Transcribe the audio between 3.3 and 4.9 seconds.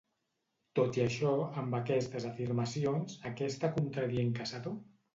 a què està contradient Casado?